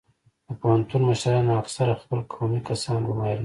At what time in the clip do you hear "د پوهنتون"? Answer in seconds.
0.47-1.01